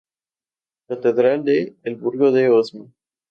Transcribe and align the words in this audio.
Catedral 0.93 1.43
de 1.43 1.75
El 1.83 1.95
Burgo 1.95 2.31
de 2.31 2.49
Osma. 2.49 2.91